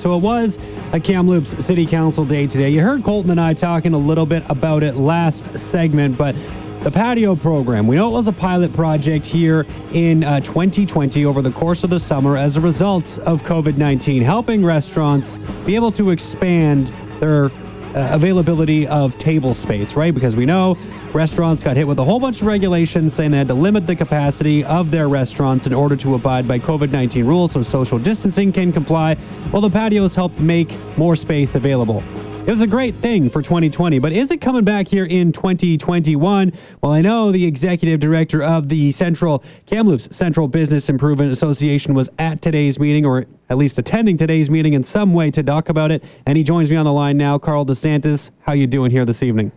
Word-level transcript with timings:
So 0.00 0.16
it 0.16 0.22
was 0.22 0.58
a 0.94 0.98
Kamloops 0.98 1.62
City 1.62 1.84
Council 1.84 2.24
day 2.24 2.46
today. 2.46 2.70
You 2.70 2.80
heard 2.80 3.04
Colton 3.04 3.32
and 3.32 3.38
I 3.38 3.52
talking 3.52 3.92
a 3.92 3.98
little 3.98 4.24
bit 4.24 4.42
about 4.48 4.82
it 4.82 4.96
last 4.96 5.54
segment, 5.58 6.16
but 6.16 6.34
the 6.80 6.90
patio 6.90 7.36
program, 7.36 7.86
we 7.86 7.96
know 7.96 8.08
it 8.08 8.12
was 8.12 8.26
a 8.26 8.32
pilot 8.32 8.72
project 8.72 9.26
here 9.26 9.66
in 9.92 10.24
uh, 10.24 10.40
2020 10.40 11.26
over 11.26 11.42
the 11.42 11.50
course 11.50 11.84
of 11.84 11.90
the 11.90 12.00
summer 12.00 12.38
as 12.38 12.56
a 12.56 12.62
result 12.62 13.18
of 13.18 13.42
COVID 13.42 13.76
19, 13.76 14.22
helping 14.22 14.64
restaurants 14.64 15.36
be 15.66 15.74
able 15.74 15.92
to 15.92 16.08
expand 16.08 16.90
their 17.20 17.50
uh, 17.94 18.08
availability 18.12 18.86
of 18.86 19.18
table 19.18 19.54
space, 19.54 19.94
right? 19.94 20.14
Because 20.14 20.36
we 20.36 20.46
know 20.46 20.76
restaurants 21.12 21.62
got 21.62 21.76
hit 21.76 21.86
with 21.86 21.98
a 21.98 22.04
whole 22.04 22.20
bunch 22.20 22.40
of 22.40 22.46
regulations 22.46 23.14
saying 23.14 23.30
they 23.30 23.38
had 23.38 23.48
to 23.48 23.54
limit 23.54 23.86
the 23.86 23.96
capacity 23.96 24.64
of 24.64 24.90
their 24.90 25.08
restaurants 25.08 25.66
in 25.66 25.72
order 25.72 25.96
to 25.96 26.14
abide 26.14 26.46
by 26.46 26.58
COVID 26.58 26.90
19 26.90 27.24
rules 27.24 27.52
so 27.52 27.62
social 27.62 27.98
distancing 27.98 28.52
can 28.52 28.72
comply. 28.72 29.16
Well, 29.52 29.62
the 29.62 29.70
patios 29.70 30.14
helped 30.14 30.38
make 30.40 30.72
more 30.96 31.16
space 31.16 31.54
available. 31.54 32.02
It 32.50 32.54
was 32.54 32.62
a 32.62 32.66
great 32.66 32.96
thing 32.96 33.30
for 33.30 33.42
2020, 33.42 34.00
but 34.00 34.12
is 34.12 34.32
it 34.32 34.40
coming 34.40 34.64
back 34.64 34.88
here 34.88 35.04
in 35.04 35.30
2021? 35.30 36.52
Well, 36.82 36.90
I 36.90 37.00
know 37.00 37.30
the 37.30 37.44
executive 37.44 38.00
director 38.00 38.42
of 38.42 38.68
the 38.68 38.90
Central 38.90 39.44
Kamloops 39.66 40.08
Central 40.10 40.48
Business 40.48 40.88
Improvement 40.88 41.30
Association 41.30 41.94
was 41.94 42.08
at 42.18 42.42
today's 42.42 42.80
meeting, 42.80 43.06
or 43.06 43.26
at 43.50 43.56
least 43.56 43.78
attending 43.78 44.18
today's 44.18 44.50
meeting 44.50 44.72
in 44.72 44.82
some 44.82 45.14
way 45.14 45.30
to 45.30 45.44
talk 45.44 45.68
about 45.68 45.92
it, 45.92 46.02
and 46.26 46.36
he 46.36 46.42
joins 46.42 46.68
me 46.68 46.74
on 46.74 46.84
the 46.84 46.92
line 46.92 47.16
now. 47.16 47.38
Carl 47.38 47.64
DeSantis, 47.64 48.32
how 48.40 48.52
you 48.52 48.66
doing 48.66 48.90
here 48.90 49.04
this 49.04 49.22
evening? 49.22 49.52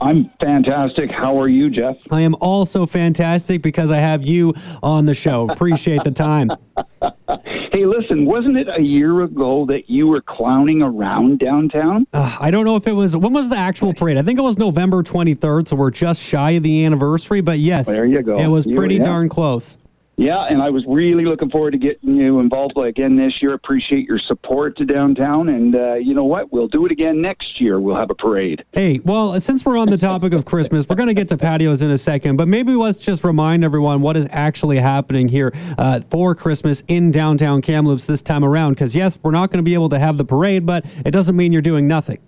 I'm 0.00 0.30
fantastic. 0.40 1.10
How 1.10 1.40
are 1.40 1.48
you, 1.48 1.70
Jeff? 1.70 1.96
I 2.10 2.20
am 2.20 2.34
also 2.40 2.86
fantastic 2.86 3.62
because 3.62 3.90
I 3.90 3.98
have 3.98 4.24
you 4.24 4.54
on 4.82 5.06
the 5.06 5.14
show. 5.14 5.48
Appreciate 5.50 6.04
the 6.04 6.10
time. 6.10 6.50
hey, 7.72 7.84
listen, 7.84 8.24
wasn't 8.24 8.56
it 8.56 8.68
a 8.78 8.82
year 8.82 9.22
ago 9.22 9.66
that 9.66 9.90
you 9.90 10.06
were 10.06 10.20
clowning 10.20 10.82
around 10.82 11.40
downtown? 11.40 12.06
Uh, 12.12 12.36
I 12.40 12.50
don't 12.50 12.64
know 12.64 12.76
if 12.76 12.86
it 12.86 12.92
was, 12.92 13.16
when 13.16 13.32
was 13.32 13.48
the 13.48 13.56
actual 13.56 13.92
parade? 13.92 14.16
I 14.16 14.22
think 14.22 14.38
it 14.38 14.42
was 14.42 14.58
November 14.58 15.02
23rd, 15.02 15.68
so 15.68 15.76
we're 15.76 15.90
just 15.90 16.20
shy 16.20 16.52
of 16.52 16.62
the 16.62 16.84
anniversary, 16.84 17.40
but 17.40 17.58
yes. 17.58 17.86
There 17.86 18.06
you 18.06 18.22
go. 18.22 18.38
It 18.38 18.46
was 18.46 18.66
pretty 18.66 18.96
yeah. 18.96 19.04
darn 19.04 19.28
close. 19.28 19.78
Yeah, 20.18 20.42
and 20.42 20.60
I 20.60 20.68
was 20.70 20.84
really 20.88 21.24
looking 21.24 21.48
forward 21.48 21.70
to 21.70 21.78
getting 21.78 22.16
you 22.16 22.40
involved 22.40 22.76
again 22.76 23.14
this 23.14 23.40
year. 23.40 23.54
Appreciate 23.54 24.04
your 24.08 24.18
support 24.18 24.76
to 24.78 24.84
downtown, 24.84 25.48
and 25.48 25.76
uh, 25.76 25.94
you 25.94 26.12
know 26.12 26.24
what? 26.24 26.52
We'll 26.52 26.66
do 26.66 26.84
it 26.86 26.90
again 26.90 27.22
next 27.22 27.60
year. 27.60 27.78
We'll 27.78 27.94
have 27.94 28.10
a 28.10 28.16
parade. 28.16 28.64
Hey, 28.72 28.98
well, 29.04 29.40
since 29.40 29.64
we're 29.64 29.78
on 29.78 29.88
the 29.88 29.96
topic 29.96 30.32
of 30.32 30.44
Christmas, 30.44 30.86
we're 30.88 30.96
going 30.96 31.06
to 31.06 31.14
get 31.14 31.28
to 31.28 31.38
patios 31.38 31.82
in 31.82 31.92
a 31.92 31.98
second, 31.98 32.36
but 32.36 32.48
maybe 32.48 32.72
let's 32.72 32.98
just 32.98 33.22
remind 33.22 33.62
everyone 33.62 34.00
what 34.00 34.16
is 34.16 34.26
actually 34.30 34.78
happening 34.78 35.28
here 35.28 35.52
uh, 35.78 36.00
for 36.10 36.34
Christmas 36.34 36.82
in 36.88 37.12
downtown 37.12 37.62
Kamloops 37.62 38.04
this 38.04 38.20
time 38.20 38.44
around. 38.44 38.72
Because, 38.72 38.96
yes, 38.96 39.18
we're 39.22 39.30
not 39.30 39.52
going 39.52 39.58
to 39.58 39.68
be 39.70 39.74
able 39.74 39.88
to 39.90 40.00
have 40.00 40.18
the 40.18 40.24
parade, 40.24 40.66
but 40.66 40.84
it 41.06 41.12
doesn't 41.12 41.36
mean 41.36 41.52
you're 41.52 41.62
doing 41.62 41.86
nothing. 41.86 42.18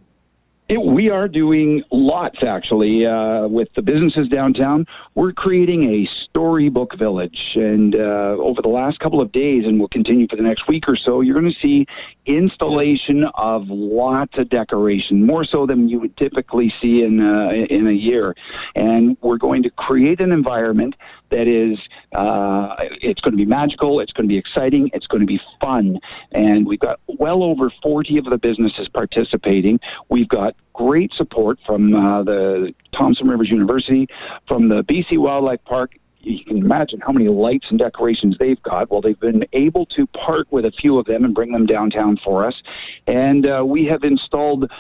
It, 0.71 0.81
we 0.81 1.11
are 1.11 1.27
doing 1.27 1.83
lots 1.91 2.45
actually 2.45 3.05
uh, 3.05 3.49
with 3.49 3.75
the 3.75 3.83
businesses 3.83 4.29
downtown. 4.29 4.87
We're 5.17 5.33
creating 5.33 5.91
a 5.93 6.07
storybook 6.07 6.97
village, 6.97 7.57
and 7.57 7.97
uh, 7.97 8.37
over 8.39 8.63
the 8.63 8.69
last 8.69 9.01
couple 9.01 9.21
of 9.21 9.33
days, 9.33 9.65
and 9.67 9.81
we'll 9.81 9.89
continue 9.89 10.29
for 10.29 10.37
the 10.37 10.45
next 10.45 10.69
week 10.69 10.89
or 10.89 10.95
so, 10.95 11.23
you're 11.23 11.35
going 11.35 11.53
to 11.53 11.59
see 11.61 11.89
installation 12.27 13.25
of 13.35 13.69
lots 13.69 14.39
of 14.39 14.49
decoration, 14.49 15.27
more 15.27 15.43
so 15.43 15.67
than 15.67 15.89
you 15.89 15.99
would 15.99 16.17
typically 16.17 16.73
see 16.81 17.03
in 17.03 17.21
uh, 17.21 17.49
in 17.49 17.89
a 17.89 17.93
year. 17.93 18.37
And 18.77 19.17
we're 19.23 19.39
going 19.39 19.65
to 19.65 19.71
create 19.71 20.21
an 20.21 20.31
environment 20.31 20.95
that 21.31 21.49
is 21.49 21.79
uh, 22.13 22.77
it's 23.01 23.21
going 23.21 23.33
to 23.33 23.37
be 23.37 23.47
magical 23.47 24.01
it's 24.01 24.13
going 24.13 24.29
to 24.29 24.33
be 24.33 24.39
exciting 24.39 24.91
it's 24.93 25.07
going 25.07 25.21
to 25.21 25.27
be 25.27 25.41
fun 25.61 25.99
and 26.33 26.67
we've 26.67 26.81
got 26.81 27.01
well 27.07 27.43
over 27.43 27.73
40 27.83 28.19
of 28.19 28.25
the 28.27 28.39
businesses 28.39 28.89
participating 28.89 29.81
we've 30.09 30.29
got 30.29 30.55
great 30.73 31.13
support 31.15 31.59
from 31.67 31.95
uh, 31.95 32.23
the 32.23 32.75
thompson 32.93 33.29
rivers 33.29 33.51
university 33.51 34.09
from 34.47 34.69
the 34.69 34.83
bc 34.85 35.17
wildlife 35.19 35.63
park 35.65 35.95
you 36.23 36.45
can 36.45 36.59
imagine 36.59 37.01
how 37.01 37.13
many 37.13 37.29
lights 37.29 37.67
and 37.71 37.79
decorations 37.79 38.37
they've 38.39 38.63
got. 38.63 38.91
Well, 38.91 39.01
they've 39.01 39.19
been 39.19 39.45
able 39.53 39.87
to 39.87 40.07
part 40.09 40.51
with 40.51 40.65
a 40.65 40.71
few 40.71 40.99
of 40.99 41.07
them 41.07 41.25
and 41.25 41.35
bring 41.35 41.53
them 41.53 41.67
downtown 41.67 42.19
for 42.23 42.45
us. 42.45 42.55
And 43.07 43.47
uh, 43.47 43.65
we 43.67 43.85
have 43.87 44.05
installed 44.05 44.71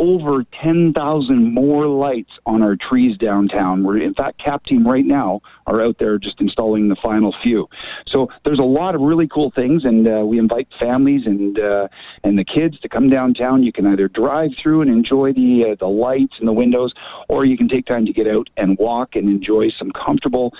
over 0.00 0.44
10,000 0.62 1.52
more 1.52 1.86
lights 1.86 2.30
on 2.46 2.62
our 2.62 2.74
trees 2.74 3.18
downtown. 3.18 3.84
We're, 3.84 3.98
in 3.98 4.14
fact, 4.14 4.38
CAP 4.38 4.64
team 4.64 4.88
right 4.88 5.04
now 5.04 5.42
are 5.66 5.82
out 5.82 5.98
there 5.98 6.18
just 6.18 6.40
installing 6.40 6.88
the 6.88 6.96
final 6.96 7.34
few. 7.42 7.68
So 8.06 8.30
there's 8.44 8.58
a 8.58 8.64
lot 8.64 8.94
of 8.94 9.02
really 9.02 9.28
cool 9.28 9.50
things, 9.50 9.84
and 9.84 10.08
uh, 10.08 10.24
we 10.24 10.38
invite 10.38 10.68
families 10.80 11.26
and 11.26 11.58
uh, 11.60 11.88
and 12.24 12.38
the 12.38 12.44
kids 12.44 12.80
to 12.80 12.88
come 12.88 13.10
downtown. 13.10 13.62
You 13.62 13.72
can 13.72 13.86
either 13.86 14.08
drive 14.08 14.52
through 14.58 14.80
and 14.80 14.90
enjoy 14.90 15.34
the 15.34 15.72
uh, 15.72 15.74
the 15.78 15.88
lights 15.88 16.36
and 16.38 16.48
the 16.48 16.52
windows, 16.52 16.94
or 17.28 17.44
you 17.44 17.58
can 17.58 17.68
take 17.68 17.84
time 17.84 18.06
to 18.06 18.12
get 18.12 18.26
out 18.26 18.48
and 18.56 18.78
walk 18.78 19.16
and 19.16 19.28
enjoy 19.28 19.68
some 19.68 19.90
comfortable, 19.92 20.54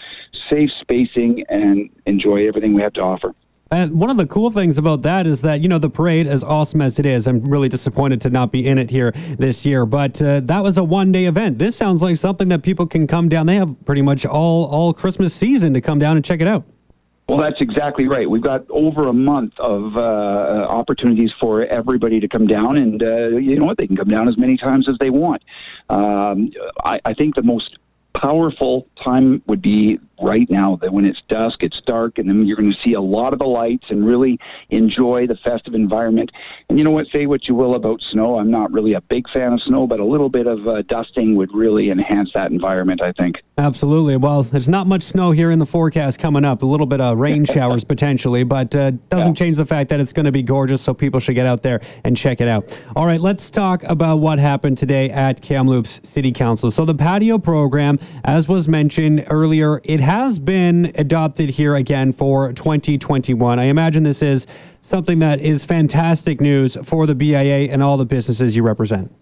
safe 0.50 0.70
spacing 0.80 1.44
and 1.48 1.88
enjoy 2.04 2.46
everything 2.46 2.74
we 2.74 2.82
have 2.82 2.92
to 2.92 3.00
offer. 3.00 3.34
And 3.72 4.00
one 4.00 4.10
of 4.10 4.16
the 4.16 4.26
cool 4.26 4.50
things 4.50 4.78
about 4.78 5.03
that 5.03 5.28
is 5.28 5.42
that, 5.42 5.60
you 5.60 5.69
know, 5.69 5.78
the 5.78 5.88
parade, 5.88 6.26
as 6.26 6.42
awesome 6.42 6.81
as 6.81 6.98
it 6.98 7.06
is, 7.06 7.28
I'm 7.28 7.41
really 7.41 7.69
disappointed 7.69 8.20
to 8.22 8.31
not 8.31 8.50
be 8.50 8.66
in 8.66 8.78
it 8.78 8.91
here 8.91 9.12
this 9.38 9.64
year. 9.64 9.86
But 9.86 10.20
uh, 10.20 10.41
that 10.41 10.64
was 10.64 10.76
a 10.76 10.82
one 10.82 11.12
day 11.12 11.26
event. 11.26 11.60
This 11.60 11.76
sounds 11.76 12.03
like 12.03 12.16
something 12.16 12.48
that 12.48 12.64
people 12.64 12.84
can 12.84 13.06
come 13.06 13.28
down. 13.28 13.47
They 13.47 13.54
have 13.54 13.72
pretty 13.84 14.03
much 14.03 14.26
all, 14.26 14.64
all 14.66 14.92
Christmas 14.92 15.32
season 15.32 15.72
to 15.75 15.81
come 15.81 16.00
down 16.00 16.16
and 16.16 16.25
check 16.25 16.41
it 16.41 16.48
out. 16.48 16.64
Well, 17.28 17.38
that's 17.38 17.60
exactly 17.60 18.08
right. 18.08 18.28
We've 18.28 18.42
got 18.42 18.69
over 18.70 19.06
a 19.06 19.12
month 19.12 19.53
of 19.60 19.97
uh, 19.97 20.00
opportunities 20.00 21.32
for 21.38 21.64
everybody 21.66 22.19
to 22.19 22.26
come 22.26 22.48
down, 22.48 22.76
and 22.76 23.00
uh, 23.00 23.28
you 23.37 23.56
know 23.56 23.66
what? 23.66 23.76
They 23.78 23.87
can 23.87 23.97
come 23.97 24.08
down 24.08 24.28
as 24.28 24.37
many 24.37 24.56
times 24.56 24.88
as 24.88 24.97
they 24.98 25.10
want. 25.10 25.44
Um, 25.88 26.50
I, 26.82 27.00
I 27.04 27.14
think 27.14 27.37
the 27.37 27.44
most 27.44 27.78
powerful 28.15 28.87
time 29.03 29.43
would 29.47 29.62
be 29.62 29.98
right 30.21 30.50
now 30.50 30.76
that 30.76 30.93
when 30.93 31.04
it's 31.04 31.21
dusk 31.28 31.62
it's 31.62 31.81
dark 31.87 32.19
and 32.19 32.28
then 32.28 32.44
you're 32.44 32.56
going 32.56 32.71
to 32.71 32.81
see 32.82 32.93
a 32.93 33.00
lot 33.00 33.32
of 33.32 33.38
the 33.38 33.47
lights 33.47 33.87
and 33.88 34.06
really 34.06 34.38
enjoy 34.69 35.26
the 35.26 35.37
festive 35.37 35.75
environment 35.75 36.31
and 36.69 36.76
you 36.78 36.84
know 36.84 36.91
what 36.91 37.06
say 37.12 37.25
what 37.26 37.49
you 37.49 37.54
will 37.54 37.75
about 37.75 38.00
snow 38.03 38.38
i'm 38.38 38.50
not 38.50 38.70
really 38.70 38.93
a 38.93 39.00
big 39.03 39.28
fan 39.31 39.54
of 39.54 39.62
snow 39.62 39.87
but 39.87 39.99
a 39.99 40.04
little 40.04 40.28
bit 40.28 40.47
of 40.47 40.66
uh, 40.69 40.82
dusting 40.82 41.37
would 41.37 41.53
really 41.54 41.91
enhance 41.91 42.31
that 42.34 42.50
environment 42.50 43.00
i 43.00 43.12
think 43.12 43.37
Absolutely. 43.60 44.16
Well, 44.16 44.43
there's 44.43 44.70
not 44.70 44.87
much 44.87 45.03
snow 45.03 45.32
here 45.32 45.50
in 45.50 45.59
the 45.59 45.66
forecast 45.66 46.19
coming 46.19 46.47
up. 46.47 46.62
A 46.62 46.66
little 46.66 46.87
bit 46.87 47.03
of 47.03 47.19
rain 47.19 47.44
showers 47.54 47.84
potentially, 47.84 48.43
but 48.43 48.75
uh, 48.75 48.93
doesn't 49.10 49.34
change 49.34 49.59
the 49.59 49.66
fact 49.66 49.91
that 49.91 50.00
it's 50.00 50.15
going 50.15 50.25
to 50.25 50.32
be 50.32 50.43
gorgeous. 50.43 50.81
So 50.81 50.94
people 50.94 51.20
should 51.20 51.34
get 51.34 51.44
out 51.44 51.62
there 51.62 51.82
and 52.04 52.16
check 52.16 52.41
it 52.41 52.49
out. 52.49 52.78
All 52.97 53.04
right, 53.04 53.20
let's 53.20 53.50
talk 53.50 53.82
about 53.82 54.16
what 54.16 54.38
happened 54.38 54.78
today 54.78 55.10
at 55.10 55.43
Kamloops 55.43 56.00
City 56.03 56.32
Council. 56.32 56.70
So 56.70 56.87
the 56.87 56.94
patio 56.94 57.37
program, 57.37 58.00
as 58.25 58.49
was 58.49 58.69
mentioned 58.69 59.27
earlier, 59.28 59.81
it 59.84 60.00
has 60.00 60.38
been 60.38 60.93
adopted 60.94 61.50
here 61.50 61.77
again 61.77 62.12
for 62.12 62.53
2021. 62.53 63.59
I 63.59 63.65
imagine 63.65 64.03
this 64.03 64.22
is 64.22 64.47
something 64.83 65.19
that 65.21 65.41
is 65.41 65.65
fantastic 65.65 66.41
news 66.41 66.77
for 66.84 67.06
the 67.06 67.15
BIA 67.15 67.71
and 67.71 67.83
all 67.83 67.97
the 67.97 68.06
businesses 68.06 68.56
you 68.56 68.62
represent. 68.62 69.12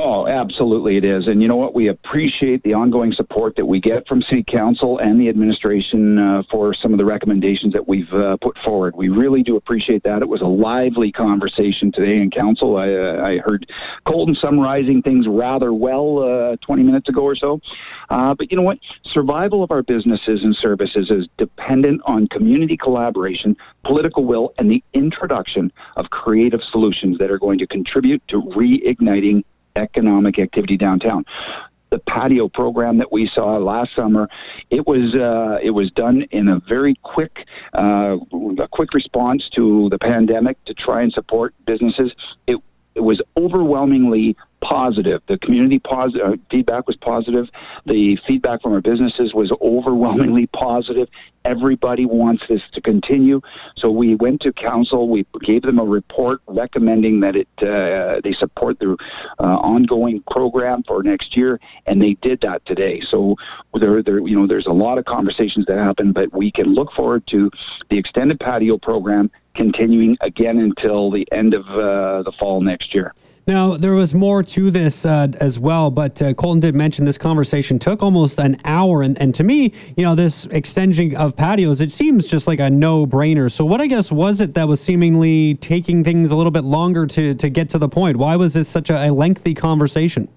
Oh, 0.00 0.28
absolutely 0.28 0.96
it 0.96 1.04
is. 1.04 1.26
And 1.26 1.42
you 1.42 1.48
know 1.48 1.56
what? 1.56 1.74
We 1.74 1.88
appreciate 1.88 2.62
the 2.62 2.72
ongoing 2.72 3.12
support 3.12 3.56
that 3.56 3.66
we 3.66 3.80
get 3.80 4.06
from 4.06 4.22
City 4.22 4.44
Council 4.44 4.98
and 4.98 5.20
the 5.20 5.28
administration 5.28 6.18
uh, 6.18 6.44
for 6.48 6.72
some 6.72 6.92
of 6.92 6.98
the 6.98 7.04
recommendations 7.04 7.72
that 7.72 7.88
we've 7.88 8.12
uh, 8.14 8.36
put 8.36 8.56
forward. 8.58 8.94
We 8.94 9.08
really 9.08 9.42
do 9.42 9.56
appreciate 9.56 10.04
that. 10.04 10.22
It 10.22 10.28
was 10.28 10.40
a 10.40 10.46
lively 10.46 11.10
conversation 11.10 11.90
today 11.90 12.18
in 12.18 12.30
Council. 12.30 12.76
I, 12.76 12.92
uh, 12.92 13.24
I 13.26 13.38
heard 13.38 13.68
Colton 14.04 14.36
summarizing 14.36 15.02
things 15.02 15.26
rather 15.26 15.72
well 15.72 16.20
uh, 16.52 16.56
20 16.60 16.84
minutes 16.84 17.08
ago 17.08 17.22
or 17.22 17.34
so. 17.34 17.60
Uh, 18.08 18.36
but 18.36 18.52
you 18.52 18.56
know 18.56 18.62
what? 18.62 18.78
Survival 19.04 19.64
of 19.64 19.72
our 19.72 19.82
businesses 19.82 20.44
and 20.44 20.54
services 20.54 21.10
is 21.10 21.26
dependent 21.38 22.02
on 22.04 22.28
community 22.28 22.76
collaboration, 22.76 23.56
political 23.82 24.24
will, 24.24 24.54
and 24.58 24.70
the 24.70 24.80
introduction 24.92 25.72
of 25.96 26.10
creative 26.10 26.62
solutions 26.62 27.18
that 27.18 27.32
are 27.32 27.38
going 27.38 27.58
to 27.58 27.66
contribute 27.66 28.22
to 28.28 28.40
reigniting 28.42 29.42
economic 29.78 30.38
activity 30.38 30.76
downtown. 30.76 31.24
The 31.90 31.98
patio 32.00 32.48
program 32.48 32.98
that 32.98 33.10
we 33.10 33.28
saw 33.28 33.56
last 33.56 33.94
summer, 33.96 34.28
it 34.68 34.86
was 34.86 35.14
uh, 35.14 35.58
it 35.62 35.70
was 35.70 35.90
done 35.92 36.22
in 36.30 36.48
a 36.48 36.58
very 36.58 36.94
quick 37.02 37.46
uh, 37.72 38.18
a 38.58 38.68
quick 38.68 38.92
response 38.92 39.48
to 39.50 39.88
the 39.88 39.98
pandemic 39.98 40.62
to 40.66 40.74
try 40.74 41.00
and 41.00 41.10
support 41.12 41.54
businesses. 41.64 42.12
It 42.46 42.58
it 42.94 43.00
was 43.00 43.22
overwhelmingly 43.38 44.36
positive. 44.60 45.22
The 45.28 45.38
community 45.38 45.78
posi- 45.78 46.20
uh, 46.20 46.36
feedback 46.50 46.86
was 46.86 46.96
positive. 46.96 47.48
The 47.86 48.18
feedback 48.26 48.62
from 48.62 48.72
our 48.72 48.80
businesses 48.80 49.34
was 49.34 49.52
overwhelmingly 49.60 50.46
positive. 50.48 51.08
Everybody 51.44 52.04
wants 52.04 52.42
this 52.48 52.62
to 52.72 52.80
continue. 52.80 53.40
So 53.76 53.90
we 53.90 54.16
went 54.16 54.40
to 54.42 54.52
council. 54.52 55.08
We 55.08 55.26
gave 55.42 55.62
them 55.62 55.78
a 55.78 55.84
report 55.84 56.40
recommending 56.46 57.20
that 57.20 57.36
it 57.36 57.48
uh, 57.62 58.20
they 58.22 58.32
support 58.32 58.78
the 58.80 58.96
uh, 59.38 59.42
ongoing 59.42 60.22
program 60.30 60.82
for 60.82 61.02
next 61.02 61.36
year, 61.36 61.60
and 61.86 62.02
they 62.02 62.14
did 62.14 62.40
that 62.42 62.66
today. 62.66 63.00
So 63.00 63.36
there, 63.74 64.02
there, 64.02 64.18
you 64.18 64.36
know, 64.36 64.46
there's 64.46 64.66
a 64.66 64.72
lot 64.72 64.98
of 64.98 65.04
conversations 65.04 65.66
that 65.66 65.78
happen, 65.78 66.12
but 66.12 66.32
we 66.34 66.50
can 66.50 66.74
look 66.74 66.92
forward 66.92 67.26
to 67.28 67.50
the 67.88 67.96
extended 67.96 68.40
patio 68.40 68.76
program 68.76 69.30
continuing 69.54 70.16
again 70.20 70.58
until 70.58 71.10
the 71.10 71.26
end 71.32 71.54
of 71.54 71.66
uh, 71.68 72.22
the 72.22 72.32
fall 72.38 72.60
next 72.60 72.94
year. 72.94 73.14
Now, 73.48 73.78
there 73.78 73.94
was 73.94 74.12
more 74.12 74.42
to 74.42 74.70
this 74.70 75.06
uh, 75.06 75.28
as 75.40 75.58
well, 75.58 75.90
but 75.90 76.20
uh, 76.20 76.34
Colton 76.34 76.60
did 76.60 76.74
mention 76.74 77.06
this 77.06 77.16
conversation 77.16 77.78
took 77.78 78.02
almost 78.02 78.38
an 78.38 78.60
hour. 78.66 79.00
And, 79.00 79.18
and 79.22 79.34
to 79.36 79.42
me, 79.42 79.72
you 79.96 80.04
know, 80.04 80.14
this 80.14 80.44
extension 80.50 81.16
of 81.16 81.34
patios, 81.34 81.80
it 81.80 81.90
seems 81.90 82.26
just 82.26 82.46
like 82.46 82.60
a 82.60 82.68
no 82.68 83.06
brainer. 83.06 83.50
So, 83.50 83.64
what 83.64 83.80
I 83.80 83.86
guess 83.86 84.12
was 84.12 84.42
it 84.42 84.52
that 84.52 84.68
was 84.68 84.82
seemingly 84.82 85.54
taking 85.62 86.04
things 86.04 86.30
a 86.30 86.36
little 86.36 86.50
bit 86.50 86.64
longer 86.64 87.06
to, 87.06 87.34
to 87.36 87.48
get 87.48 87.70
to 87.70 87.78
the 87.78 87.88
point? 87.88 88.18
Why 88.18 88.36
was 88.36 88.52
this 88.52 88.68
such 88.68 88.90
a, 88.90 89.08
a 89.08 89.10
lengthy 89.10 89.54
conversation? 89.54 90.28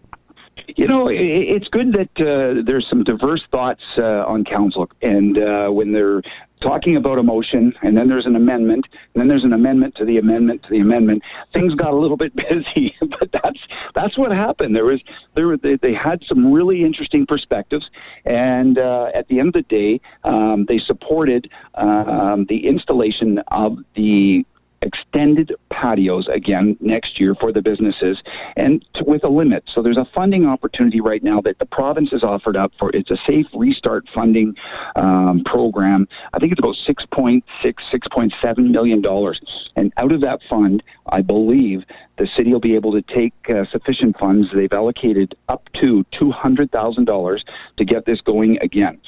You 0.68 0.88
know, 0.88 1.08
it's 1.10 1.68
good 1.68 1.94
that 1.94 2.22
uh, 2.22 2.62
there's 2.66 2.88
some 2.88 3.04
diverse 3.04 3.44
thoughts 3.52 3.84
uh, 3.98 4.26
on 4.26 4.44
council, 4.46 4.90
and 5.02 5.38
uh, 5.38 5.70
when 5.70 5.92
they're 5.92 6.22
talking 6.62 6.96
about 6.96 7.18
a 7.18 7.24
motion, 7.24 7.74
and 7.82 7.98
then 7.98 8.08
there's 8.08 8.26
an 8.26 8.36
amendment, 8.36 8.86
and 8.92 9.22
then 9.22 9.28
there's 9.28 9.44
an 9.44 9.54
amendment 9.54 9.96
to 9.96 10.06
the 10.06 10.18
amendment 10.18 10.64
to 10.64 10.70
the 10.70 10.80
amendment. 10.80 11.24
Things 11.54 11.74
got 11.76 11.92
a 11.92 11.96
little 11.96 12.18
bit 12.18 12.36
busy, 12.50 12.96
but 13.02 13.32
that's 13.32 13.60
that's 13.96 14.18
what 14.18 14.32
happened. 14.32 14.76
There 14.76 14.86
was 14.86 15.02
there 15.34 15.48
were, 15.48 15.58
they, 15.58 15.76
they 15.76 15.94
had 15.94 16.24
some 16.26 16.52
really 16.52 16.84
interesting 16.84 17.26
perspectives, 17.26 17.90
and 18.26 18.78
uh, 18.78 19.12
at 19.14 19.28
the 19.28 19.40
end 19.40 19.50
of 19.50 19.54
the 19.54 19.64
day, 19.64 20.02
um, 20.24 20.66
they 20.66 20.78
supported 20.78 21.50
um, 21.76 22.46
the 22.46 22.66
installation 22.68 23.40
of 23.50 23.78
the 23.96 24.46
extended 24.82 25.54
patios 25.70 26.28
again 26.28 26.78
next 26.80 27.20
year 27.20 27.36
for 27.36 27.52
the 27.52 27.62
businesses 27.62 28.22
and 28.58 28.86
to, 28.94 29.04
with 29.04 29.24
a 29.24 29.30
limit. 29.30 29.64
So 29.74 29.82
there's 29.82 29.98
a 29.98 30.08
funding 30.14 30.46
opportunity 30.46 31.02
right 31.02 31.24
now 31.24 31.42
that 31.42 31.60
the 31.60 31.66
province 31.66 32.12
has 32.12 32.24
offered 32.24 32.58
up 32.58 32.72
for 32.80 32.90
it's 32.96 33.12
a 33.12 33.18
safe 33.28 33.48
restart 33.54 34.06
funding 34.14 34.56
um, 34.96 35.44
program. 35.46 36.08
I 36.34 36.40
think 36.40 36.52
it's 36.52 36.60
about 36.60 36.76
6.6, 36.76 37.44
6.7 37.64 38.58
million 38.72 39.02
dollars. 39.02 39.40
And 39.76 39.94
out 39.98 40.12
of 40.12 40.22
that 40.22 40.40
fund, 40.50 40.84
I 41.08 41.22
believe 41.22 41.84
the 42.18 42.28
city 42.36 42.52
will 42.52 42.60
be 42.60 42.76
able 42.76 42.92
to 42.94 43.02
take 43.02 43.34
uh, 43.50 43.66
sufficient 43.72 44.18
funds. 44.20 44.48
They've 44.54 44.72
allocated 44.72 45.36
up 45.50 45.68
to 45.74 46.06
$200,000 46.14 47.42
to 47.78 47.86
get 47.86 48.06
this 48.06 48.22
going 48.22 48.60
again. 48.62 49.00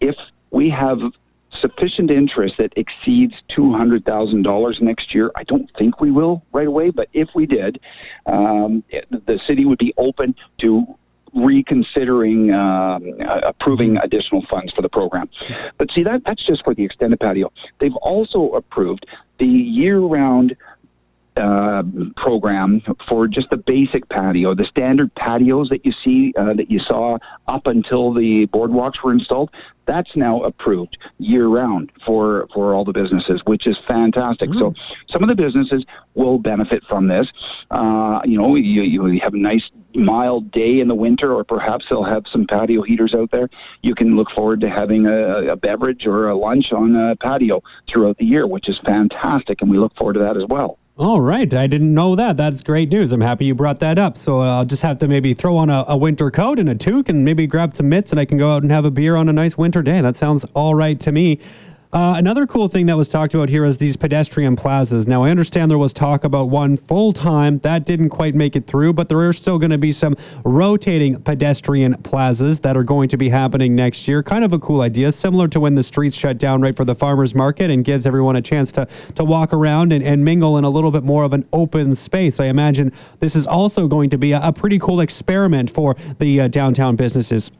If 0.00 0.16
we 0.50 0.68
have 0.70 1.00
sufficient 1.60 2.10
interest 2.10 2.54
that 2.58 2.72
exceeds 2.76 3.34
$200,000 3.50 4.80
next 4.80 5.14
year. 5.14 5.30
I 5.36 5.44
don't 5.44 5.70
think 5.78 6.00
we 6.00 6.10
will 6.10 6.44
right 6.52 6.66
away, 6.66 6.90
but 6.90 7.08
if 7.12 7.28
we 7.34 7.46
did, 7.46 7.80
um, 8.26 8.82
the 9.10 9.40
city 9.46 9.64
would 9.64 9.78
be 9.78 9.92
open 9.96 10.34
to 10.58 10.96
reconsidering 11.34 12.52
um, 12.52 13.04
approving 13.20 13.98
additional 13.98 14.44
funds 14.48 14.72
for 14.72 14.82
the 14.82 14.88
program. 14.88 15.28
But 15.76 15.90
see, 15.92 16.02
that 16.02 16.22
that's 16.24 16.44
just 16.44 16.64
for 16.64 16.74
the 16.74 16.84
extended 16.84 17.20
patio. 17.20 17.52
They've 17.78 17.94
also 17.96 18.52
approved 18.52 19.06
the 19.38 19.46
year-round 19.46 20.56
uh, 21.36 21.82
program 22.16 22.82
for 23.08 23.28
just 23.28 23.50
the 23.50 23.56
basic 23.56 24.08
patio, 24.08 24.54
the 24.54 24.64
standard 24.64 25.14
patios 25.14 25.68
that 25.68 25.84
you 25.84 25.92
see 26.04 26.32
uh, 26.36 26.54
that 26.54 26.70
you 26.70 26.78
saw 26.78 27.18
up 27.46 27.66
until 27.66 28.12
the 28.12 28.46
boardwalks 28.48 29.02
were 29.02 29.12
installed. 29.12 29.50
That's 29.86 30.16
now 30.16 30.40
approved 30.42 30.96
year 31.18 31.46
round 31.46 31.92
for 32.04 32.48
for 32.52 32.74
all 32.74 32.84
the 32.84 32.92
businesses, 32.92 33.40
which 33.44 33.66
is 33.66 33.78
fantastic. 33.86 34.50
Mm. 34.50 34.58
So 34.58 34.74
some 35.10 35.22
of 35.22 35.28
the 35.28 35.36
businesses 35.36 35.84
will 36.14 36.38
benefit 36.38 36.82
from 36.88 37.06
this. 37.06 37.28
Uh, 37.70 38.20
you 38.24 38.38
know, 38.38 38.56
you, 38.56 38.82
you 38.82 39.20
have 39.20 39.34
a 39.34 39.38
nice 39.38 39.70
mild 39.94 40.50
day 40.50 40.80
in 40.80 40.88
the 40.88 40.94
winter, 40.94 41.32
or 41.32 41.44
perhaps 41.44 41.86
they'll 41.88 42.04
have 42.04 42.24
some 42.30 42.46
patio 42.46 42.82
heaters 42.82 43.14
out 43.14 43.30
there. 43.30 43.48
You 43.82 43.94
can 43.94 44.16
look 44.16 44.30
forward 44.30 44.60
to 44.62 44.70
having 44.70 45.06
a, 45.06 45.52
a 45.52 45.56
beverage 45.56 46.06
or 46.06 46.28
a 46.28 46.36
lunch 46.36 46.72
on 46.72 46.96
a 46.96 47.16
patio 47.16 47.62
throughout 47.88 48.18
the 48.18 48.24
year, 48.24 48.46
which 48.46 48.68
is 48.68 48.78
fantastic, 48.84 49.62
and 49.62 49.70
we 49.70 49.78
look 49.78 49.94
forward 49.96 50.14
to 50.14 50.20
that 50.20 50.36
as 50.36 50.44
well. 50.48 50.78
All 50.98 51.20
right. 51.20 51.52
I 51.52 51.66
didn't 51.66 51.92
know 51.92 52.16
that. 52.16 52.38
That's 52.38 52.62
great 52.62 52.88
news. 52.88 53.12
I'm 53.12 53.20
happy 53.20 53.44
you 53.44 53.54
brought 53.54 53.80
that 53.80 53.98
up. 53.98 54.16
So 54.16 54.40
uh, 54.40 54.56
I'll 54.56 54.64
just 54.64 54.82
have 54.82 54.98
to 55.00 55.08
maybe 55.08 55.34
throw 55.34 55.58
on 55.58 55.68
a, 55.68 55.84
a, 55.88 55.96
winter 55.96 56.30
coat 56.30 56.58
and 56.58 56.70
a 56.70 56.74
toque 56.74 57.10
and 57.10 57.22
maybe 57.22 57.46
grab 57.46 57.76
some 57.76 57.90
mitts 57.90 58.12
and 58.12 58.18
I 58.18 58.24
can 58.24 58.38
go 58.38 58.50
out 58.50 58.62
and 58.62 58.72
have 58.72 58.86
a 58.86 58.90
beer 58.90 59.14
on 59.14 59.28
a 59.28 59.32
nice 59.32 59.58
winter 59.58 59.82
day. 59.82 60.00
That 60.00 60.16
sounds 60.16 60.46
all 60.54 60.74
right 60.74 60.98
to 61.00 61.12
me. 61.12 61.38
Uh, 61.96 62.12
another 62.18 62.46
cool 62.46 62.68
thing 62.68 62.84
that 62.84 62.94
was 62.94 63.08
talked 63.08 63.32
about 63.32 63.48
here 63.48 63.64
is 63.64 63.78
these 63.78 63.96
pedestrian 63.96 64.54
plazas. 64.54 65.06
Now, 65.06 65.24
I 65.24 65.30
understand 65.30 65.70
there 65.70 65.78
was 65.78 65.94
talk 65.94 66.24
about 66.24 66.50
one 66.50 66.76
full 66.76 67.10
time. 67.10 67.58
That 67.60 67.86
didn't 67.86 68.10
quite 68.10 68.34
make 68.34 68.54
it 68.54 68.66
through, 68.66 68.92
but 68.92 69.08
there 69.08 69.18
are 69.20 69.32
still 69.32 69.58
going 69.58 69.70
to 69.70 69.78
be 69.78 69.92
some 69.92 70.14
rotating 70.44 71.18
pedestrian 71.22 71.94
plazas 72.02 72.60
that 72.60 72.76
are 72.76 72.84
going 72.84 73.08
to 73.08 73.16
be 73.16 73.30
happening 73.30 73.74
next 73.74 74.06
year. 74.06 74.22
Kind 74.22 74.44
of 74.44 74.52
a 74.52 74.58
cool 74.58 74.82
idea, 74.82 75.10
similar 75.10 75.48
to 75.48 75.58
when 75.58 75.74
the 75.74 75.82
streets 75.82 76.14
shut 76.14 76.36
down 76.36 76.60
right 76.60 76.76
for 76.76 76.84
the 76.84 76.94
farmers 76.94 77.34
market 77.34 77.70
and 77.70 77.82
gives 77.82 78.04
everyone 78.04 78.36
a 78.36 78.42
chance 78.42 78.70
to, 78.72 78.86
to 79.14 79.24
walk 79.24 79.54
around 79.54 79.90
and, 79.94 80.04
and 80.04 80.22
mingle 80.22 80.58
in 80.58 80.64
a 80.64 80.68
little 80.68 80.90
bit 80.90 81.02
more 81.02 81.24
of 81.24 81.32
an 81.32 81.48
open 81.54 81.94
space. 81.94 82.40
I 82.40 82.44
imagine 82.44 82.92
this 83.20 83.34
is 83.34 83.46
also 83.46 83.88
going 83.88 84.10
to 84.10 84.18
be 84.18 84.32
a, 84.32 84.40
a 84.42 84.52
pretty 84.52 84.78
cool 84.78 85.00
experiment 85.00 85.70
for 85.70 85.96
the 86.18 86.42
uh, 86.42 86.48
downtown 86.48 86.94
businesses. 86.94 87.50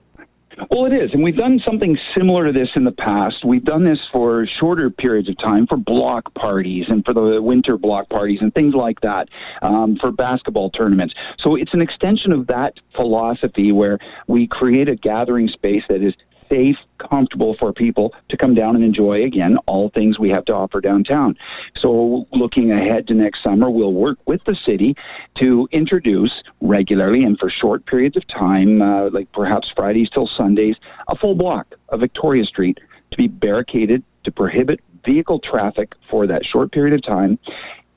Well, 0.70 0.87
it 0.87 0.93
is. 0.93 1.12
And 1.12 1.23
we've 1.23 1.37
done 1.37 1.61
something 1.64 1.99
similar 2.14 2.47
to 2.47 2.53
this 2.53 2.70
in 2.76 2.85
the 2.85 2.93
past. 2.93 3.44
We've 3.44 3.64
done 3.64 3.85
this 3.85 3.99
for 4.11 4.47
shorter 4.47 4.91
periods 4.91 5.29
of 5.29 5.37
time 5.38 5.67
for 5.67 5.76
block 5.76 6.32
parties 6.35 6.87
and 6.88 7.05
for 7.05 7.12
the 7.12 7.43
winter 7.43 7.76
block 7.76 8.08
parties 8.08 8.41
and 8.41 8.55
things 8.55 8.75
like 8.75 9.00
that 9.03 9.29
um, 9.61 9.97
for 9.97 10.11
basketball 10.11 10.70
tournaments. 10.70 11.14
So 11.38 11.56
it's 11.56 11.75
an 11.75 11.82
extension 11.82 12.32
of 12.32 12.47
that 12.47 12.75
philosophy 12.94 13.70
where 13.70 13.99
we 14.29 14.47
create 14.47 14.88
a 14.88 14.97
gathering 14.97 15.49
space 15.49 15.82
that 15.88 16.03
is 16.03 16.14
safe, 16.49 16.77
comfortable 16.99 17.55
for 17.59 17.73
people 17.73 18.15
to 18.29 18.37
come 18.37 18.55
down 18.55 18.75
and 18.75 18.85
enjoy 18.85 19.25
again 19.25 19.59
all 19.67 19.91
things 19.91 20.19
we 20.19 20.31
have 20.31 20.45
to 20.47 20.55
offer 20.55 20.81
downtown. 20.81 21.37
So, 21.77 22.27
looking 22.33 22.73
ahead 22.73 23.07
to 23.09 23.15
next 23.15 23.43
summer, 23.43 23.71
we'll 23.71 23.93
work 23.93 24.19
with 24.27 24.43
the 24.45 24.55
city 24.55 24.97
to 25.37 25.69
introduce 25.73 26.43
regularly 26.61 27.25
and 27.25 27.39
for 27.39 27.51
short 27.51 27.87
periods 27.87 28.17
of 28.17 28.27
time, 28.27 28.83
uh, 28.83 29.11
like 29.11 29.31
perhaps 29.33 29.71
Fridays 29.75 30.11
till 30.11 30.27
Sundays, 30.27 30.77
a 31.09 31.17
full 31.17 31.35
block 31.35 31.75
of 31.91 32.01
Victoria 32.01 32.45
Street 32.45 32.81
to 33.11 33.17
be 33.17 33.29
barricaded 33.29 34.03
to 34.25 34.33
prohibit 34.33 34.81
vehicle 35.05 35.39
traffic 35.39 35.95
for 36.11 36.27
that 36.27 36.45
short 36.45 36.73
period 36.73 36.93
of 36.93 37.03
time, 37.03 37.39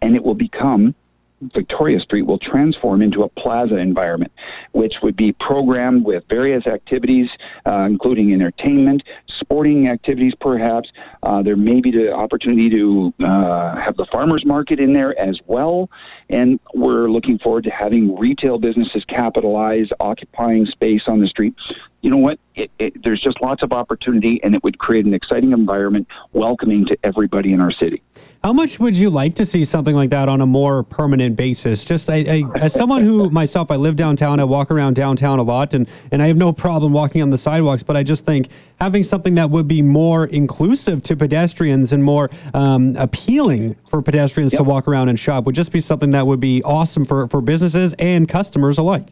and 0.01 0.15
it 0.15 0.23
will 0.23 0.35
become 0.35 0.93
Victoria 1.41 1.99
Street 1.99 2.23
will 2.23 2.37
transform 2.37 3.01
into 3.01 3.23
a 3.23 3.29
plaza 3.29 3.77
environment, 3.77 4.31
which 4.73 4.95
would 5.01 5.15
be 5.15 5.31
programmed 5.31 6.03
with 6.03 6.23
various 6.29 6.67
activities, 6.67 7.29
uh, 7.65 7.87
including 7.89 8.33
entertainment, 8.33 9.03
sporting 9.27 9.87
activities, 9.87 10.33
perhaps. 10.39 10.91
Uh, 11.23 11.41
there 11.41 11.55
may 11.55 11.81
be 11.81 11.91
the 11.91 12.11
opportunity 12.11 12.69
to 12.69 13.13
uh, 13.21 13.75
have 13.75 13.95
the 13.97 14.05
farmers 14.11 14.45
market 14.45 14.79
in 14.79 14.93
there 14.93 15.17
as 15.19 15.39
well. 15.47 15.89
And 16.29 16.59
we're 16.73 17.09
looking 17.09 17.39
forward 17.39 17.63
to 17.65 17.71
having 17.71 18.17
retail 18.17 18.59
businesses 18.59 19.03
capitalize, 19.05 19.87
occupying 19.99 20.65
space 20.65 21.03
on 21.07 21.19
the 21.19 21.27
street 21.27 21.55
you 22.01 22.09
know 22.09 22.17
what? 22.17 22.39
It, 22.55 22.71
it, 22.79 23.03
there's 23.03 23.19
just 23.19 23.41
lots 23.41 23.61
of 23.63 23.73
opportunity, 23.73 24.41
and 24.43 24.55
it 24.55 24.63
would 24.63 24.77
create 24.77 25.05
an 25.05 25.13
exciting 25.13 25.51
environment, 25.51 26.07
welcoming 26.33 26.85
to 26.85 26.97
everybody 27.03 27.53
in 27.53 27.59
our 27.59 27.71
city. 27.71 28.01
How 28.43 28.53
much 28.53 28.79
would 28.79 28.95
you 28.95 29.09
like 29.09 29.35
to 29.35 29.45
see 29.45 29.65
something 29.65 29.95
like 29.95 30.09
that 30.11 30.29
on 30.29 30.39
a 30.39 30.45
more 30.45 30.83
permanent 30.83 31.35
basis? 31.35 31.83
Just 31.83 32.09
I, 32.09 32.15
I, 32.15 32.43
as 32.57 32.73
someone 32.73 33.03
who 33.03 33.29
myself, 33.31 33.69
I 33.69 33.75
live 33.75 33.97
downtown, 33.97 34.39
I 34.39 34.45
walk 34.45 34.71
around 34.71 34.93
downtown 34.93 35.39
a 35.39 35.43
lot, 35.43 35.73
and 35.73 35.87
and 36.11 36.21
I 36.21 36.27
have 36.27 36.37
no 36.37 36.53
problem 36.53 36.93
walking 36.93 37.21
on 37.21 37.31
the 37.31 37.37
sidewalks. 37.37 37.83
But 37.83 37.97
I 37.97 38.03
just 38.03 38.25
think 38.25 38.49
having 38.79 39.03
something 39.03 39.35
that 39.35 39.49
would 39.49 39.67
be 39.67 39.81
more 39.81 40.25
inclusive 40.27 41.03
to 41.03 41.17
pedestrians 41.17 41.91
and 41.91 42.01
more 42.01 42.29
um, 42.53 42.95
appealing 42.95 43.75
for 43.89 44.01
pedestrians 44.01 44.53
yep. 44.53 44.59
to 44.59 44.63
walk 44.63 44.87
around 44.87 45.09
and 45.09 45.19
shop 45.19 45.43
would 45.45 45.55
just 45.55 45.73
be 45.73 45.81
something 45.81 46.11
that 46.11 46.25
would 46.25 46.39
be 46.39 46.63
awesome 46.63 47.03
for 47.03 47.27
for 47.27 47.41
businesses 47.41 47.93
and 47.99 48.29
customers 48.29 48.77
alike. 48.77 49.07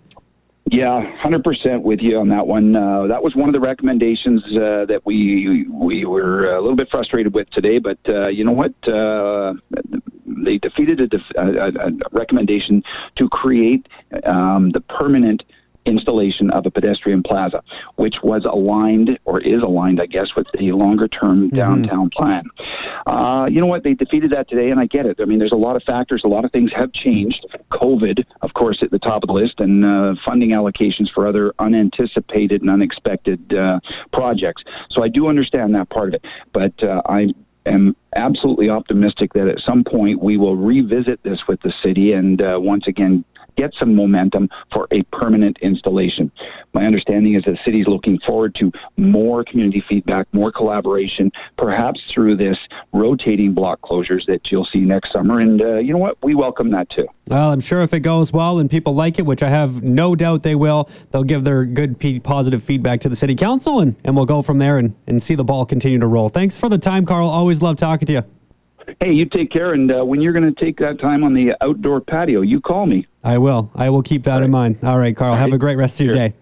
Yeah, 0.70 1.16
hundred 1.18 1.46
percent 1.46 1.84
with 1.84 2.02
you 2.02 2.20
on 2.20 2.28
that 2.30 2.46
one. 2.46 2.76
Uh, 2.76 3.08
that 3.08 3.24
was 3.24 3.36
one 3.36 3.48
of 3.48 3.54
the 3.54 3.60
recommendations 3.60 4.44
uh, 4.58 4.86
that 4.90 5.02
we 5.06 5.66
we 5.70 6.04
were 6.04 6.54
a 6.56 6.60
little 6.60 6.76
bit 6.76 6.90
frustrated 6.90 7.34
with 7.34 7.50
today. 7.52 7.80
But 7.80 7.98
uh, 8.10 8.28
you 8.28 8.44
know 8.44 8.52
what? 8.52 8.74
Uh, 8.88 9.54
they 10.26 10.58
defeated 10.58 11.00
a, 11.00 11.08
def- 11.08 11.32
a, 11.36 11.70
a, 11.70 11.92
recommendation 12.12 12.84
to 13.16 13.30
create 13.30 13.88
um, 14.26 14.72
the 14.72 14.82
permanent 14.82 15.44
installation 15.88 16.52
of 16.52 16.66
a 16.66 16.72
pedestrian 16.72 17.24
plaza, 17.24 17.64
which 17.96 18.22
was 18.22 18.46
aligned 18.46 19.18
or 19.26 19.40
is 19.40 19.62
aligned, 19.62 20.02
I 20.02 20.06
guess, 20.06 20.36
with 20.36 20.48
the 20.58 20.72
longer 20.74 21.08
term 21.08 21.48
mm-hmm. 21.48 21.56
downtown 21.56 22.10
plan. 22.10 22.44
Uh, 23.06 23.48
you 23.50 23.60
know 23.60 23.68
what? 23.68 23.84
They 23.84 23.94
defeated 23.94 24.32
that 24.32 24.50
today, 24.50 24.70
and 24.70 24.80
I 24.80 24.86
get 24.86 25.06
it. 25.06 25.20
I 25.20 25.26
mean, 25.26 25.40
there's 25.40 25.52
a 25.52 25.56
lot 25.56 25.76
of 25.76 25.84
factors, 25.84 26.24
a 26.24 26.28
lot 26.28 26.46
of 26.46 26.52
things 26.52 26.72
have 26.74 26.92
changed. 26.94 27.46
COVID, 27.72 28.26
of 28.42 28.54
course, 28.54 28.84
at 28.84 28.92
the 28.92 29.00
top 29.00 29.24
of 29.24 29.28
the 29.28 29.34
list, 29.34 29.60
and 29.60 29.86
uh, 29.86 30.16
funding 30.24 30.52
allocations 30.52 31.12
for 31.12 31.28
other 31.28 31.54
unanticipated 31.60 32.62
and 32.62 32.70
unexpected 32.70 33.54
uh, 33.54 33.80
projects. 34.12 34.64
So 34.90 35.04
I 35.04 35.08
do 35.08 35.28
understand 35.28 35.76
that 35.76 35.90
part 35.90 36.10
of 36.10 36.16
it, 36.16 36.26
but 36.54 36.84
uh, 36.84 37.02
I 37.08 37.34
am 37.66 37.96
absolutely 38.16 38.70
optimistic 38.70 39.34
that 39.34 39.48
at 39.48 39.60
some 39.60 39.84
point 39.84 40.22
we 40.22 40.38
will 40.38 40.56
revisit 40.56 41.22
this 41.24 41.48
with 41.48 41.62
the 41.62 41.74
city 41.84 42.14
and 42.14 42.42
uh, 42.42 42.58
once 42.62 42.88
again 42.88 43.24
get 43.58 43.74
some 43.80 43.96
momentum 43.96 44.50
for 44.72 44.88
a 44.92 45.02
permanent 45.04 45.58
installation. 45.62 46.32
My 46.74 46.86
understanding 46.86 47.34
is 47.34 47.44
that 47.44 47.52
the 47.52 47.60
city 47.66 47.82
is 47.82 47.88
looking 47.88 48.20
forward 48.20 48.56
to 48.56 48.72
more 48.98 49.44
community 49.44 49.84
feedback, 49.90 50.28
more 50.32 50.52
collaboration, 50.52 51.32
perhaps 51.58 52.00
through 52.14 52.36
this 52.36 52.58
rotating 52.94 53.54
block 53.54 53.82
closures 53.82 54.26
that 54.28 54.52
you'll 54.52 54.66
see 54.66 54.82
next 54.82 55.12
summer. 55.12 55.40
And 55.40 55.62
uh, 55.62 55.78
you 55.78 55.92
know 55.92 56.00
what? 56.00 56.18
We 56.24 56.36
welcome 56.36 56.72
that 56.72 56.90
too. 56.90 57.08
Well, 57.28 57.52
I'm 57.52 57.60
sure 57.60 57.82
if 57.82 57.94
it 57.94 58.02
goes 58.02 58.32
well 58.32 58.60
and 58.60 58.70
people 58.70 58.96
like 58.96 59.20
it, 59.20 59.26
which 59.26 59.44
I 59.44 59.50
have 59.50 59.84
no 59.84 60.16
doubt 60.16 60.44
they 60.44 60.56
will, 60.56 60.90
they'll 61.12 61.24
give 61.24 61.44
their 61.44 61.66
good, 61.66 62.00
positive 62.24 62.64
feedback 62.64 63.02
to 63.02 63.10
the 63.10 63.16
city 63.16 63.36
council, 63.36 63.80
and, 63.80 63.96
and 64.04 64.16
we'll 64.16 64.26
go 64.26 64.42
from 64.42 64.60
there 64.60 64.78
and, 64.78 64.96
and 65.08 65.22
see 65.22 65.36
the 65.36 65.44
ball 65.44 65.66
continue 65.66 66.00
to 66.00 66.08
roll. 66.08 66.30
Thanks 66.30 66.58
for 66.58 66.70
the 66.70 66.78
time, 66.78 67.06
Carl. 67.06 67.28
Always 67.28 67.62
love 67.62 67.78
talking 67.78 68.06
to 68.06 68.14
you. 68.14 68.37
Hey, 69.00 69.12
you 69.12 69.26
take 69.26 69.52
care, 69.52 69.74
and 69.74 69.92
uh, 69.92 70.04
when 70.06 70.22
you're 70.22 70.34
going 70.34 70.54
to 70.54 70.66
take 70.66 70.78
that 70.80 71.00
time 71.00 71.24
on 71.24 71.34
the 71.34 71.54
outdoor 71.62 72.00
patio, 72.02 72.42
you 72.42 72.62
call 72.62 72.86
me. 72.86 73.06
I 73.24 73.38
will. 73.38 73.70
I 73.76 73.90
will 73.90 74.02
keep 74.02 74.24
that 74.24 74.42
in 74.42 74.50
mind. 74.50 74.78
All 74.84 74.98
right, 74.98 75.16
Carl. 75.16 75.32
All 75.32 75.38
have 75.38 75.48
right. 75.48 75.56
a 75.56 75.60
great 75.60 75.76
rest 75.76 76.00
of 76.00 76.06
your 76.06 76.16
sure. 76.16 76.30
day. 76.30 76.36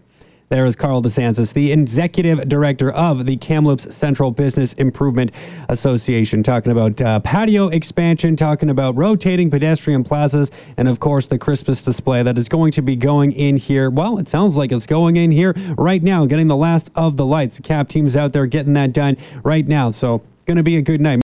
There 0.50 0.68
is 0.68 0.76
Carl 0.76 1.02
DeSantis, 1.02 1.54
the 1.54 1.72
executive 1.72 2.48
director 2.48 2.92
of 2.92 3.26
the 3.26 3.36
Kamloops 3.36 3.94
Central 3.96 4.30
Business 4.30 4.74
Improvement 4.74 5.32
Association, 5.70 6.44
talking 6.44 6.72
about 6.72 7.02
uh, 7.02 7.20
patio 7.22 7.70
expansion, 7.70 8.36
talking 8.36 8.70
about 8.70 8.96
rotating 8.96 9.50
pedestrian 9.50 10.04
plazas, 10.04 10.52
and 10.78 10.88
of 10.88 11.00
course 11.00 11.26
the 11.26 11.40
Christmas 11.40 11.82
display 11.82 12.22
that 12.22 12.38
is 12.38 12.48
going 12.48 12.72
to 12.74 12.84
be 12.84 12.96
going 12.96 13.32
in 13.32 13.58
here. 13.58 13.90
Well, 13.90 14.20
it 14.20 14.28
sounds 14.28 14.56
like 14.56 14.72
it's 14.72 14.86
going 14.86 15.18
in 15.18 15.32
here 15.32 15.56
right 15.80 16.04
now, 16.04 16.28
getting 16.28 16.48
the 16.48 16.56
last 16.56 16.92
of 16.94 17.18
the 17.18 17.26
lights. 17.26 17.60
CAP 17.60 17.90
team's 17.90 18.16
out 18.16 18.32
there 18.32 18.46
getting 18.46 18.74
that 18.74 18.94
done 18.94 19.18
right 19.44 19.68
now. 19.68 19.90
So, 19.90 20.22
going 20.46 20.58
to 20.58 20.64
be 20.64 20.78
a 20.78 20.82
good 20.82 21.02
night. 21.02 21.14